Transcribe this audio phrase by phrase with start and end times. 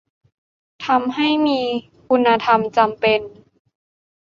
[0.85, 1.61] ทำให้มี
[2.07, 3.21] คุณธรรมจำเป็น